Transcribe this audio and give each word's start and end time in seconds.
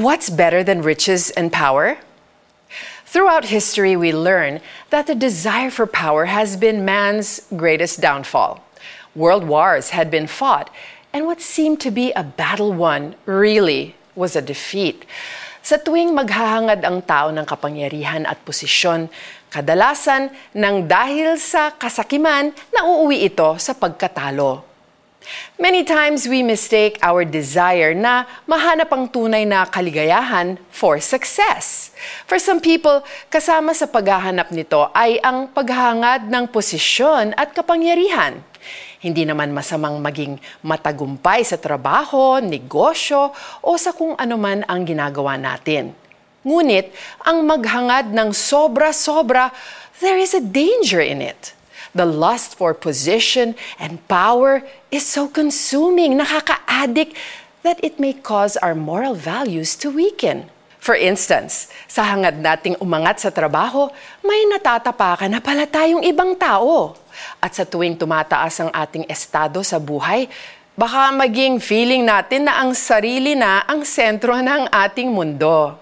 What's 0.00 0.32
better 0.32 0.64
than 0.64 0.80
riches 0.80 1.28
and 1.36 1.52
power? 1.52 2.00
Throughout 3.04 3.52
history, 3.52 4.00
we 4.00 4.16
learn 4.16 4.64
that 4.88 5.04
the 5.04 5.12
desire 5.12 5.68
for 5.68 5.84
power 5.84 6.24
has 6.24 6.56
been 6.56 6.88
man's 6.88 7.44
greatest 7.52 8.00
downfall. 8.00 8.64
World 9.12 9.44
wars 9.44 9.92
had 9.92 10.08
been 10.08 10.24
fought, 10.24 10.72
and 11.12 11.28
what 11.28 11.44
seemed 11.44 11.84
to 11.84 11.92
be 11.92 12.16
a 12.16 12.24
battle 12.24 12.72
won 12.72 13.12
really 13.28 13.92
was 14.16 14.32
a 14.32 14.40
defeat. 14.40 15.04
Sa 15.60 15.76
tuwing 15.76 16.16
maghahangad 16.16 16.80
ang 16.80 17.04
tao 17.04 17.28
ng 17.28 17.44
kapangyarihan 17.44 18.24
at 18.24 18.40
posisyon, 18.48 19.12
kadalasan 19.52 20.32
nang 20.56 20.88
dahil 20.88 21.36
sa 21.36 21.76
kasakiman, 21.76 22.56
nauuwi 22.72 23.28
ito 23.28 23.60
sa 23.60 23.76
pagkatalo. 23.76 24.69
Many 25.60 25.84
times 25.84 26.24
we 26.24 26.40
mistake 26.40 26.96
our 27.04 27.28
desire 27.28 27.92
na 27.92 28.24
mahanap 28.48 28.88
ang 28.88 29.04
tunay 29.04 29.44
na 29.44 29.68
kaligayahan 29.68 30.56
for 30.72 30.96
success. 31.04 31.92
For 32.24 32.40
some 32.40 32.64
people, 32.64 33.04
kasama 33.28 33.76
sa 33.76 33.84
paghahanap 33.84 34.48
nito 34.56 34.88
ay 34.96 35.20
ang 35.20 35.52
paghangad 35.52 36.24
ng 36.32 36.48
posisyon 36.48 37.36
at 37.36 37.52
kapangyarihan. 37.52 38.40
Hindi 39.00 39.28
naman 39.28 39.52
masamang 39.52 40.00
maging 40.00 40.40
matagumpay 40.64 41.44
sa 41.44 41.60
trabaho, 41.60 42.40
negosyo 42.40 43.32
o 43.60 43.76
sa 43.76 43.92
kung 43.92 44.16
anuman 44.16 44.64
ang 44.64 44.84
ginagawa 44.84 45.36
natin. 45.36 45.92
Ngunit, 46.40 46.96
ang 47.20 47.44
maghangad 47.44 48.16
ng 48.16 48.32
sobra-sobra, 48.32 49.52
there 50.00 50.16
is 50.16 50.32
a 50.32 50.40
danger 50.40 51.04
in 51.04 51.20
it. 51.20 51.52
The 51.90 52.06
lust 52.06 52.54
for 52.54 52.70
position 52.70 53.58
and 53.82 53.98
power 54.06 54.62
is 54.94 55.02
so 55.02 55.26
consuming, 55.26 56.14
nakaka-addict, 56.14 57.18
that 57.66 57.82
it 57.82 57.98
may 57.98 58.14
cause 58.14 58.54
our 58.62 58.78
moral 58.78 59.18
values 59.18 59.74
to 59.82 59.90
weaken. 59.90 60.48
For 60.80 60.96
instance, 60.96 61.68
sa 61.84 62.08
hangad 62.08 62.40
nating 62.40 62.80
umangat 62.80 63.20
sa 63.20 63.28
trabaho, 63.28 63.92
may 64.24 64.48
natatapakan 64.48 65.28
na 65.28 65.42
pala 65.44 65.68
tayong 65.68 66.00
ibang 66.08 66.32
tao. 66.38 66.96
At 67.36 67.52
sa 67.52 67.68
tuwing 67.68 68.00
tumataas 68.00 68.64
ang 68.64 68.72
ating 68.72 69.04
estado 69.04 69.60
sa 69.60 69.76
buhay, 69.76 70.24
baka 70.72 71.12
maging 71.12 71.60
feeling 71.60 72.08
natin 72.08 72.48
na 72.48 72.64
ang 72.64 72.72
sarili 72.72 73.36
na 73.36 73.60
ang 73.68 73.84
sentro 73.84 74.32
ng 74.32 74.72
ating 74.72 75.12
mundo. 75.12 75.76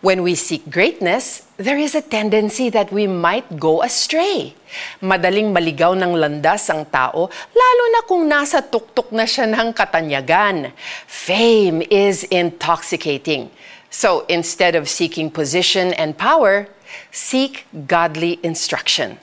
When 0.00 0.24
we 0.24 0.32
seek 0.32 0.72
greatness, 0.72 1.44
there 1.60 1.76
is 1.76 1.92
a 1.92 2.00
tendency 2.00 2.72
that 2.72 2.88
we 2.88 3.04
might 3.04 3.60
go 3.60 3.84
astray. 3.84 4.56
Madaling 5.04 5.52
maligaw 5.52 5.92
ng 5.92 6.16
landas 6.16 6.72
ang 6.72 6.88
tao, 6.88 7.28
lalo 7.52 7.84
na 7.92 8.00
kung 8.08 8.24
nasa 8.24 8.64
tuktok 8.64 9.12
na 9.12 9.28
siya 9.28 9.44
ng 9.44 9.76
katanyagan. 9.76 10.72
Fame 11.04 11.84
is 11.92 12.24
intoxicating. 12.32 13.52
So 13.92 14.24
instead 14.24 14.72
of 14.72 14.88
seeking 14.88 15.28
position 15.28 15.92
and 15.92 16.16
power, 16.16 16.72
seek 17.12 17.68
godly 17.84 18.40
instruction. 18.40 19.20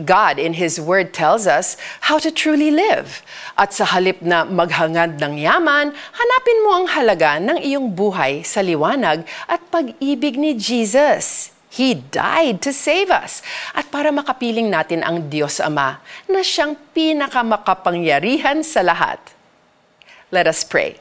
God 0.00 0.38
in 0.40 0.56
His 0.56 0.80
Word 0.80 1.12
tells 1.12 1.46
us 1.46 1.76
how 2.08 2.18
to 2.22 2.32
truly 2.32 2.70
live. 2.70 3.20
At 3.54 3.76
sa 3.76 3.84
halip 3.84 4.24
na 4.24 4.48
maghangad 4.48 5.20
ng 5.20 5.40
yaman, 5.40 5.92
hanapin 5.94 6.58
mo 6.64 6.70
ang 6.80 6.86
halaga 6.90 7.36
ng 7.42 7.58
iyong 7.60 7.92
buhay 7.92 8.42
sa 8.46 8.64
liwanag 8.64 9.26
at 9.46 9.60
pag-ibig 9.68 10.40
ni 10.40 10.56
Jesus. 10.56 11.52
He 11.70 11.94
died 11.94 12.58
to 12.66 12.74
save 12.74 13.14
us. 13.14 13.46
At 13.78 13.94
para 13.94 14.10
makapiling 14.10 14.74
natin 14.74 15.06
ang 15.06 15.30
Diyos 15.30 15.62
Ama 15.62 16.02
na 16.26 16.42
siyang 16.42 16.74
pinakamakapangyarihan 16.90 18.66
sa 18.66 18.82
lahat. 18.82 19.22
Let 20.34 20.50
us 20.50 20.66
pray. 20.66 20.98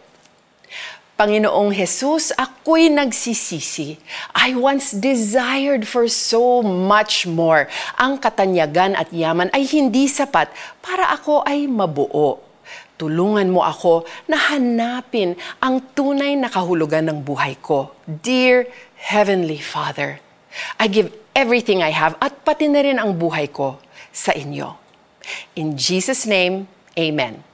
Panginoong 1.19 1.75
Jesus, 1.75 2.31
ako'y 2.31 2.87
nagsisisi. 2.87 3.99
I 4.31 4.55
once 4.55 4.95
desired 4.95 5.83
for 5.83 6.07
so 6.07 6.63
much 6.63 7.27
more. 7.27 7.67
Ang 7.99 8.23
katanyagan 8.23 8.95
at 8.95 9.11
yaman 9.11 9.51
ay 9.51 9.67
hindi 9.67 10.08
sapat 10.08 10.47
para 10.79 11.11
ako 11.11 11.43
ay 11.43 11.67
mabuo. 11.67 12.39
Tulungan 12.95 13.52
mo 13.52 13.67
ako 13.67 14.08
na 14.31 14.39
hanapin 14.55 15.35
ang 15.59 15.83
tunay 15.91 16.39
na 16.39 16.47
kahulugan 16.47 17.11
ng 17.11 17.19
buhay 17.19 17.59
ko. 17.59 17.91
Dear 18.08 18.71
Heavenly 18.95 19.59
Father, 19.59 20.23
I 20.79 20.87
give 20.87 21.11
everything 21.35 21.83
I 21.83 21.91
have 21.91 22.15
at 22.23 22.47
pati 22.47 22.71
na 22.71 22.79
rin 22.79 22.95
ang 22.95 23.19
buhay 23.19 23.52
ko 23.52 23.83
sa 24.15 24.31
inyo. 24.31 24.71
In 25.59 25.75
Jesus' 25.75 26.23
name, 26.23 26.71
Amen. 26.95 27.48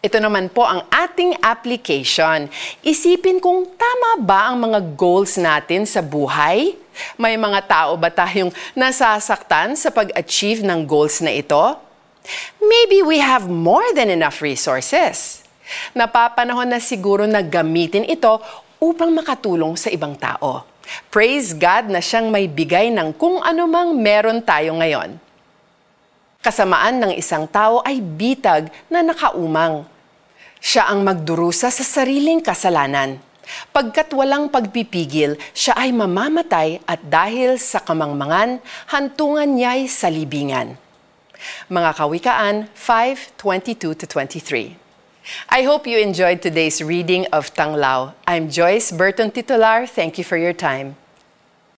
Ito 0.00 0.16
naman 0.16 0.48
po 0.48 0.64
ang 0.64 0.88
ating 0.88 1.44
application. 1.44 2.48
Isipin 2.80 3.36
kung 3.36 3.68
tama 3.68 4.24
ba 4.24 4.48
ang 4.48 4.56
mga 4.56 4.96
goals 4.96 5.36
natin 5.36 5.84
sa 5.84 6.00
buhay? 6.00 6.72
May 7.20 7.36
mga 7.36 7.60
tao 7.68 8.00
ba 8.00 8.08
tayong 8.08 8.48
nasasaktan 8.72 9.76
sa 9.76 9.92
pag-achieve 9.92 10.64
ng 10.64 10.88
goals 10.88 11.20
na 11.20 11.36
ito? 11.36 11.76
Maybe 12.64 13.04
we 13.04 13.20
have 13.20 13.44
more 13.44 13.84
than 13.92 14.08
enough 14.08 14.40
resources. 14.40 15.44
Napapanahon 15.92 16.72
na 16.72 16.80
siguro 16.80 17.28
na 17.28 17.44
gamitin 17.44 18.08
ito 18.08 18.40
upang 18.80 19.12
makatulong 19.12 19.76
sa 19.76 19.92
ibang 19.92 20.16
tao. 20.16 20.64
Praise 21.12 21.52
God 21.52 21.92
na 21.92 22.00
siyang 22.00 22.32
may 22.32 22.48
bigay 22.48 22.88
ng 22.88 23.12
kung 23.20 23.44
anumang 23.44 23.92
meron 24.00 24.40
tayo 24.40 24.80
ngayon. 24.80 25.20
Kasamaan 26.40 27.04
ng 27.04 27.12
isang 27.20 27.44
tao 27.44 27.84
ay 27.84 28.00
bitag 28.00 28.72
na 28.88 29.04
nakaumang. 29.04 29.84
Siya 30.56 30.88
ang 30.88 31.04
magdurusa 31.04 31.68
sa 31.68 31.84
sariling 31.84 32.40
kasalanan. 32.40 33.20
Pagkat 33.76 34.08
walang 34.16 34.48
pagpipigil, 34.48 35.36
siya 35.52 35.76
ay 35.76 35.92
mamamatay 35.92 36.80
at 36.88 37.04
dahil 37.04 37.60
sa 37.60 37.84
kamangmangan, 37.84 38.56
hantungan 38.88 39.52
niya'y 39.52 39.84
sa 39.84 40.08
libingan. 40.08 40.80
Mga 41.68 41.90
Kawikaan 42.00 42.72
5:22-23. 42.72 44.80
I 45.52 45.60
hope 45.68 45.84
you 45.84 46.00
enjoyed 46.00 46.40
today's 46.40 46.80
reading 46.80 47.28
of 47.36 47.52
Tanglao. 47.52 48.16
I'm 48.24 48.48
Joyce 48.48 48.96
Burton 48.96 49.28
Titular. 49.28 49.84
Thank 49.84 50.16
you 50.16 50.24
for 50.24 50.40
your 50.40 50.56
time. 50.56 50.96